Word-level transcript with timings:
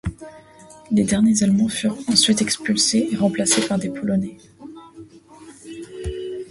Les 0.89 1.03
derniers 1.03 1.43
Allemands 1.43 1.67
furent 1.69 1.95
ensuite 2.09 2.41
expulsés 2.41 3.07
et 3.11 3.15
remplacés 3.15 3.61
par 3.67 3.77
des 3.77 3.89
Polonais. 3.89 4.35